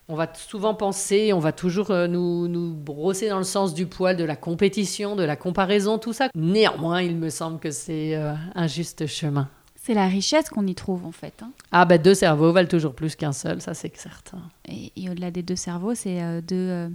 [0.07, 3.87] On va souvent penser, on va toujours euh, nous, nous, brosser dans le sens du
[3.87, 6.29] poil, de la compétition, de la comparaison, tout ça.
[6.35, 9.49] Néanmoins, il me semble que c'est euh, un juste chemin.
[9.75, 11.33] C'est la richesse qu'on y trouve en fait.
[11.41, 11.49] Hein.
[11.71, 14.43] Ah ben deux cerveaux valent toujours plus qu'un seul, ça c'est certain.
[14.69, 16.91] Et, au-delà des deux cerveaux, c'est euh, deux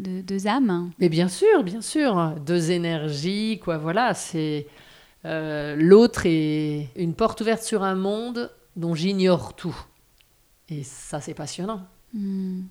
[0.00, 0.90] de deux âmes.
[0.98, 3.78] Mais bien sûr, bien sûr, deux énergies, quoi.
[3.78, 4.66] Voilà, c'est
[5.24, 9.76] euh, l'autre est une porte ouverte sur un monde dont j'ignore tout.
[10.68, 11.82] Et ça, c'est passionnant.
[12.14, 12.62] Hmm.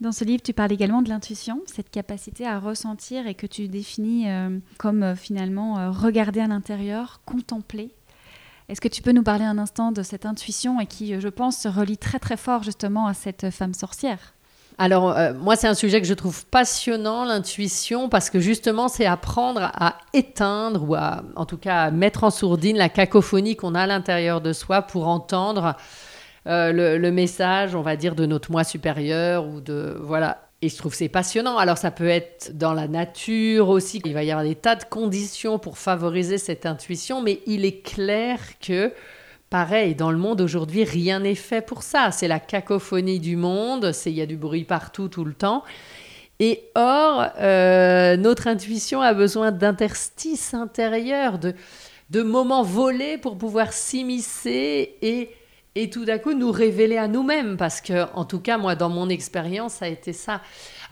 [0.00, 3.68] Dans ce livre, tu parles également de l'intuition, cette capacité à ressentir et que tu
[3.68, 7.94] définis euh, comme euh, finalement regarder à l'intérieur, contempler.
[8.68, 11.58] Est-ce que tu peux nous parler un instant de cette intuition et qui, je pense,
[11.58, 14.34] se relie très très fort justement à cette femme sorcière?
[14.78, 19.06] Alors, euh, moi, c'est un sujet que je trouve passionnant, l'intuition, parce que justement, c'est
[19.06, 23.74] apprendre à éteindre ou à, en tout cas, à mettre en sourdine la cacophonie qu'on
[23.74, 25.76] a à l'intérieur de soi pour entendre
[26.46, 29.96] euh, le, message, on va dire, de notre moi supérieur ou de.
[30.00, 30.48] Voilà.
[30.62, 31.58] Et je trouve c'est passionnant.
[31.58, 34.00] Alors, ça peut être dans la nature aussi.
[34.04, 37.82] Il va y avoir des tas de conditions pour favoriser cette intuition, mais il est
[37.82, 38.92] clair que
[39.52, 42.10] Pareil, dans le monde aujourd'hui, rien n'est fait pour ça.
[42.10, 45.62] C'est la cacophonie du monde, il y a du bruit partout tout le temps.
[46.40, 51.52] Et or, euh, notre intuition a besoin d'interstices intérieurs, de,
[52.08, 55.28] de moments volés pour pouvoir s'immiscer et,
[55.74, 57.58] et tout d'un coup nous révéler à nous-mêmes.
[57.58, 60.40] Parce que, en tout cas, moi, dans mon expérience, ça a été ça.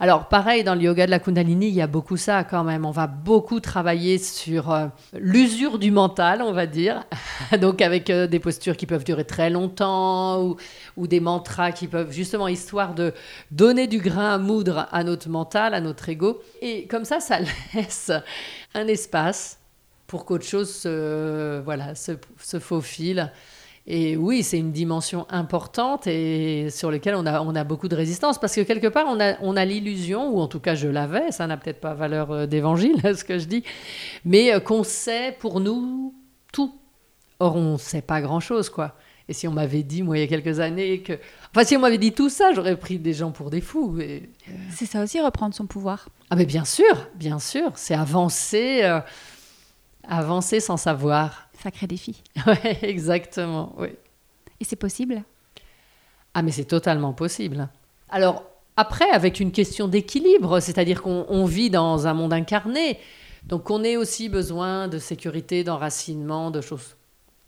[0.03, 2.85] Alors, pareil, dans le yoga de la Kundalini, il y a beaucoup ça quand même.
[2.85, 7.03] On va beaucoup travailler sur euh, l'usure du mental, on va dire.
[7.61, 10.55] Donc, avec euh, des postures qui peuvent durer très longtemps
[10.97, 13.13] ou, des mantras qui peuvent, justement, histoire de
[13.51, 16.41] donner du grain à moudre à notre mental, à notre ego.
[16.63, 17.37] Et comme ça, ça
[17.75, 18.11] laisse
[18.73, 19.59] un espace
[20.07, 23.31] pour qu'autre chose se, voilà, se, se faufile.
[23.87, 27.95] Et oui, c'est une dimension importante et sur laquelle on a, on a beaucoup de
[27.95, 30.87] résistance parce que quelque part, on a, on a l'illusion, ou en tout cas je
[30.87, 33.63] l'avais, ça n'a peut-être pas valeur euh, d'évangile ce que je dis,
[34.23, 36.13] mais euh, qu'on sait pour nous
[36.53, 36.73] tout.
[37.39, 38.95] Or, on ne sait pas grand-chose, quoi.
[39.27, 41.13] Et si on m'avait dit, moi, il y a quelques années, que.
[41.49, 43.97] Enfin, si on m'avait dit tout ça, j'aurais pris des gens pour des fous.
[43.99, 44.29] Et...
[44.71, 46.09] C'est ça aussi, reprendre son pouvoir.
[46.29, 47.71] Ah, mais bien sûr, bien sûr.
[47.75, 48.99] C'est avancer, euh,
[50.07, 51.47] avancer sans savoir.
[51.61, 52.21] Sacré défi.
[52.47, 53.89] Oui, exactement, oui.
[54.59, 55.23] Et c'est possible?
[56.33, 57.69] Ah, mais c'est totalement possible.
[58.09, 58.43] Alors,
[58.77, 62.99] après, avec une question d'équilibre, c'est-à-dire qu'on vit dans un monde incarné,
[63.43, 66.95] donc on a aussi besoin de sécurité, d'enracinement, de choses.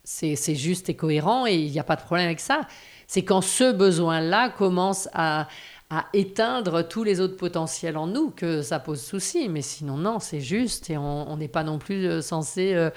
[0.04, 2.62] C'est juste et cohérent et il n'y a pas de problème avec ça.
[3.08, 5.48] C'est quand ce besoin-là commence à,
[5.96, 9.48] à éteindre tous les autres potentiels en nous que ça pose souci.
[9.48, 12.90] Mais sinon, non, c'est juste et on n'est pas non plus euh, censé euh,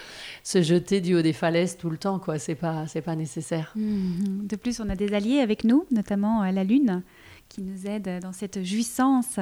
[0.43, 2.19] se jeter du haut des falaises tout le temps.
[2.19, 2.39] quoi.
[2.39, 3.73] C'est pas, c'est pas nécessaire.
[3.77, 4.47] Mmh.
[4.47, 7.03] De plus, on a des alliés avec nous, notamment la Lune,
[7.51, 9.41] qui nous aide dans cette jouissance.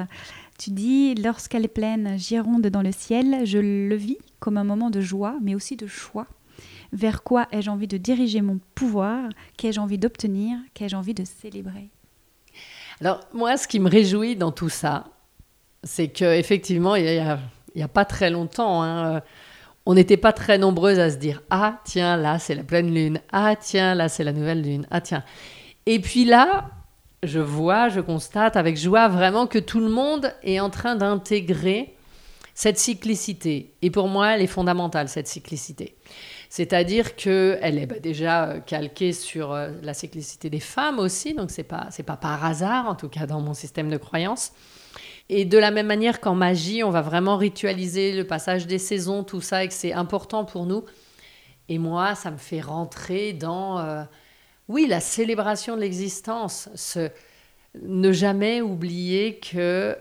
[0.59, 4.89] Tu dis, lorsqu'elle est pleine, gironde dans le ciel, je le vis comme un moment
[4.89, 6.27] de joie, mais aussi de choix.
[6.91, 9.29] Vers quoi ai-je envie de diriger mon pouvoir?
[9.57, 10.57] Qu'ai-je envie d'obtenir?
[10.73, 11.89] Qu'ai-je envie de célébrer?
[13.01, 15.05] Alors moi, ce qui me réjouit dans tout ça,
[15.83, 17.05] c'est qu'effectivement, il
[17.75, 19.19] n'y a, pas très longtemps, hein, euh,
[19.85, 23.21] on n'était pas très nombreuses à se dire Ah, tiens, là, c'est la pleine lune.
[23.31, 24.87] Ah, tiens, là, c'est la nouvelle lune.
[24.89, 25.23] Ah, tiens.
[25.85, 26.69] Et puis là,
[27.21, 31.95] je vois, je constate avec joie vraiment que tout le monde est en train d'intégrer
[32.53, 33.73] cette cyclicité.
[33.81, 35.95] Et pour moi, elle est fondamentale, cette cyclicité.
[36.55, 41.51] C'est-à-dire qu'elle est bah, déjà euh, calquée sur euh, la cyclicité des femmes aussi, donc
[41.51, 44.53] c'est pas pas par hasard, en tout cas dans mon système de croyance.
[45.27, 49.25] Et de la même manière qu'en magie, on va vraiment ritualiser le passage des saisons,
[49.25, 50.85] tout ça, et que c'est important pour nous.
[51.67, 54.03] Et moi, ça me fait rentrer dans, euh,
[54.69, 57.09] oui, la célébration de l'existence, ce,
[57.81, 59.97] ne jamais oublier que,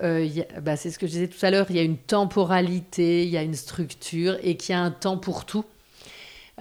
[0.61, 3.31] bah, c'est ce que je disais tout à l'heure, il y a une temporalité, il
[3.31, 5.65] y a une structure et qu'il y a un temps pour tout.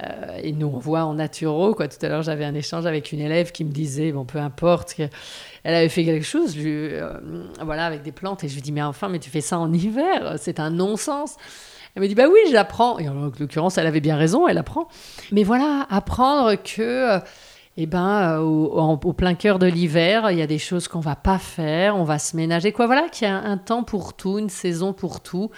[0.01, 1.87] Euh, et nous, on voit en naturo, quoi.
[1.87, 4.95] Tout à l'heure, j'avais un échange avec une élève qui me disait, bon, peu importe,
[5.63, 7.19] elle avait fait quelque chose, euh,
[7.61, 8.43] voilà, avec des plantes.
[8.43, 11.37] Et je lui dis, mais enfin, mais tu fais ça en hiver, c'est un non-sens.
[11.95, 12.97] Elle me dit, bah oui, j'apprends.
[12.97, 14.87] Et en l'occurrence, elle avait bien raison, elle apprend.
[15.31, 17.19] Mais voilà, apprendre que,
[17.77, 21.37] eh ben, au, plein cœur de l'hiver, il y a des choses qu'on va pas
[21.37, 22.87] faire, on va se ménager, quoi.
[22.87, 25.51] Voilà, qu'il y a un temps pour tout, une saison pour tout.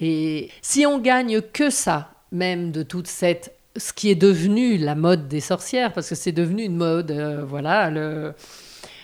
[0.00, 4.94] Et si on gagne que ça, même de toute cette ce qui est devenu la
[4.94, 8.34] mode des sorcières, parce que c'est devenu une mode, euh, voilà, le,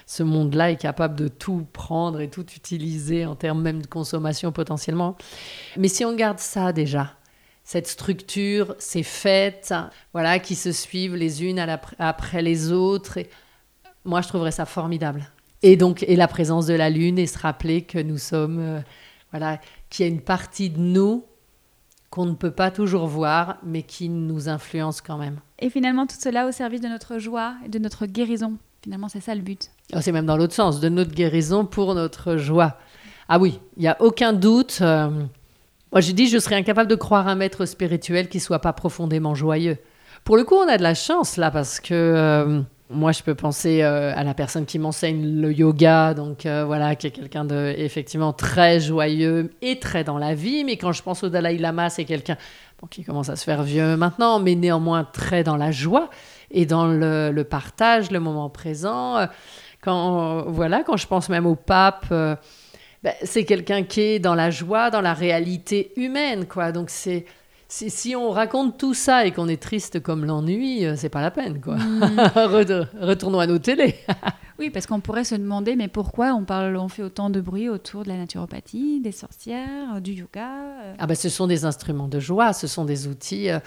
[0.07, 4.53] ce monde-là est capable de tout prendre et tout utiliser en termes même de consommation
[4.53, 5.17] potentiellement.
[5.77, 7.15] Mais si on garde ça déjà,
[7.65, 9.73] cette structure, ces fêtes,
[10.13, 11.65] voilà, qui se suivent les unes
[11.99, 13.21] après les autres,
[14.05, 15.31] moi je trouverais ça formidable.
[15.63, 18.81] Et donc, et la présence de la lune et se rappeler que nous sommes, euh,
[19.31, 21.25] voilà, qu'il y a une partie de nous
[22.11, 25.39] qu'on ne peut pas toujours voir, mais qui nous influence quand même.
[25.61, 28.57] Et finalement, tout cela au service de notre joie et de notre guérison.
[28.83, 29.71] Finalement, c'est ça le but.
[29.95, 32.79] Oh, c'est même dans l'autre sens, de notre guérison pour notre joie.
[33.29, 34.79] Ah oui, il n'y a aucun doute.
[34.81, 35.09] Euh,
[35.93, 39.35] moi, je dis, je serais incapable de croire un maître spirituel qui soit pas profondément
[39.35, 39.79] joyeux.
[40.25, 41.95] Pour le coup, on a de la chance là, parce que...
[41.95, 46.65] Euh, moi, je peux penser euh, à la personne qui m'enseigne le yoga, donc euh,
[46.65, 50.65] voilà, qui est quelqu'un de effectivement très joyeux et très dans la vie.
[50.65, 52.37] Mais quand je pense au Dalai Lama, c'est quelqu'un
[52.91, 56.11] qui commence à se faire vieux maintenant, mais néanmoins très dans la joie
[56.51, 59.27] et dans le, partage, le moment présent.
[59.81, 62.07] Quand voilà, quand je pense même au pape.
[62.11, 62.35] Euh,
[63.03, 66.71] ben, c'est quelqu'un qui est dans la joie, dans la réalité humaine, quoi.
[66.71, 67.25] Donc c'est
[67.71, 71.31] si, on raconte tout ça et qu'on est triste comme l'ennui, euh, c'est pas la
[71.31, 71.77] peine, quoi.
[72.01, 72.87] Mm.
[73.01, 73.95] Retournons à nos télés.
[74.59, 77.69] oui, parce qu'on pourrait se demander, mais pourquoi on parle, on fait autant de bruit
[77.69, 80.49] autour de la naturopathie, des sorcières, du yoga
[80.83, 83.51] euh Ah ben, ce sont des instruments de joie, ce sont des outils.
[83.51, 83.59] Euh,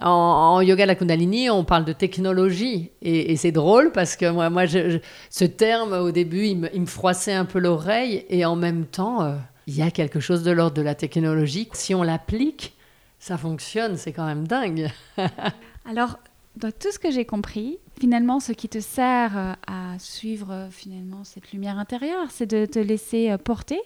[0.00, 4.64] en, yoga la Kundalini, on parle de technologie, et, c'est drôle parce que moi, moi,
[4.66, 9.34] ce terme au début, il me, froissait un peu l'oreille, et en même temps
[9.66, 11.68] il y a quelque chose de l'ordre de la technologie.
[11.74, 12.77] Si on l'applique,
[13.18, 14.90] ça fonctionne, c'est quand même dingue.
[15.84, 16.18] Alors,
[16.56, 20.70] dans tout ce que j'ai compris, finalement, ce qui te sert euh, à suivre euh,
[20.70, 23.80] finalement cette lumière intérieure, c'est de te laisser euh, porter,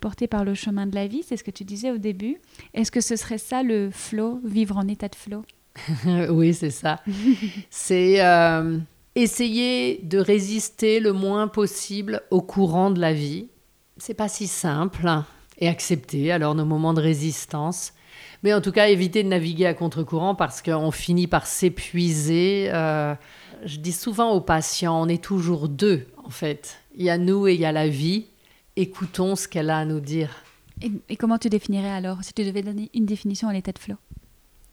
[0.00, 1.22] porter par le chemin de la vie.
[1.26, 2.38] C'est ce que tu disais au début.
[2.74, 5.44] Est-ce que ce serait ça le flow, vivre en état de flow?
[6.30, 7.00] Oui, c'est ça.
[7.70, 8.20] c'est
[9.14, 13.48] essayer de résister le moins possible au courant de la vie.
[13.96, 15.08] C'est pas si simple
[15.58, 17.94] et accepter alors nos moments de résistance
[18.42, 22.68] mais en tout cas, éviter de naviguer à contre-courant parce qu'on finit par s'épuiser.
[22.72, 23.14] Euh,
[23.64, 26.78] je dis souvent aux patients, on est toujours deux, en fait.
[26.94, 28.26] Il y a nous et il y a la vie.
[28.76, 30.30] Écoutons ce qu'elle a à nous dire.
[30.82, 33.96] Et, comment tu définirais alors, si tu devais donner une définition à l'état de flow,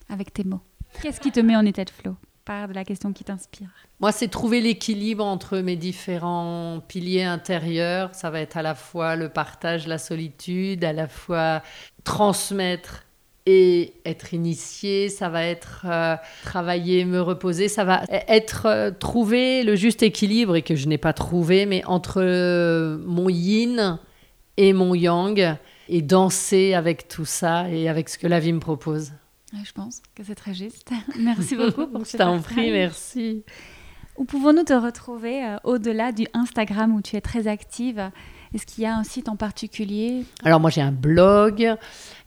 [0.09, 0.61] avec tes mots?
[1.01, 3.69] Qu'est-ce qui te met en état de flow Par de la question qui t'inspire?
[4.01, 8.13] Moi, c'est trouver l'équilibre entre mes différents piliers intérieurs.
[8.13, 11.63] Ça va être à la fois le partage, la solitude, à la fois
[12.03, 13.02] transmettre
[13.45, 19.63] et être initié, ça va être euh, travailler, me reposer, ça va être euh, trouver
[19.63, 23.99] le juste équilibre et que je n'ai pas trouvé, mais entre euh, mon yin
[24.55, 25.57] et mon yang
[25.89, 29.11] et danser avec tout ça et avec ce que la vie me propose.
[29.51, 30.91] je pense que c'est très juste.
[31.19, 33.43] merci beaucoup pour Je t'en prie, merci.
[34.15, 38.11] Où pouvons-nous te retrouver au-delà du Instagram où tu es très active
[38.53, 40.25] est-ce qu'il y a un site en particulier?
[40.43, 41.75] Alors moi j'ai un blog,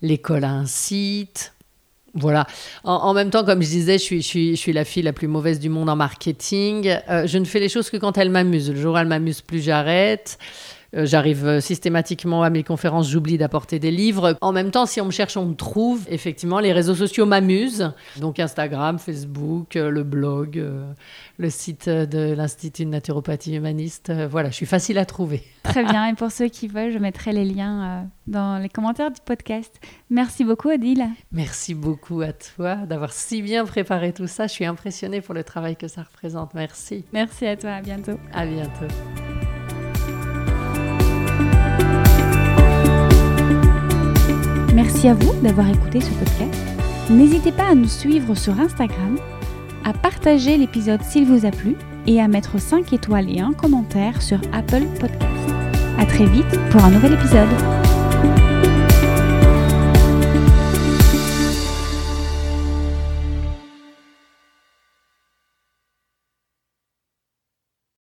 [0.03, 1.53] l'école a un site.
[2.19, 2.47] Voilà.
[2.83, 5.61] En, même temps, comme je disais, je suis, je, suis, la fille la plus mauvaise
[5.61, 6.89] du monde en marketing.
[7.11, 8.71] Euh, je ne fais les choses que quand elles m'amusent.
[8.71, 10.39] Le jour où elles m'amusent plus, j'arrête.
[10.95, 14.37] Euh, j'arrive euh, systématiquement à mes conférences, j'oublie d'apporter des livres.
[14.41, 16.07] En même temps, si on me cherche, on me trouve.
[16.09, 17.93] Effectivement, les réseaux sociaux m'amusent.
[18.19, 20.65] Donc Instagram, Facebook, euh, le blog,
[21.39, 24.13] le site de l'Institut de naturopathie humaniste.
[24.31, 25.43] Voilà, je suis facile à trouver.
[25.63, 26.07] Très bien.
[26.09, 29.75] Et pour ceux qui veulent, je mettrai les liens dans les commentaires du podcast.
[30.11, 31.07] Merci beaucoup, Odile.
[31.33, 34.47] Merci beaucoup à toi d'avoir si bien préparé tout ça.
[34.47, 36.55] Je suis impressionnée pour le travail que ça représente.
[36.55, 37.05] Merci.
[37.13, 37.71] Merci à toi.
[37.71, 38.19] À bientôt.
[38.33, 39.36] À bientôt.
[44.87, 46.55] Merci à vous d'avoir écouté ce podcast.
[47.11, 49.19] N'hésitez pas à nous suivre sur Instagram,
[49.85, 51.75] à partager l'épisode s'il vous a plu
[52.07, 55.25] et à mettre 5 étoiles et un commentaire sur Apple Podcast.
[55.99, 57.86] À très vite pour un nouvel épisode.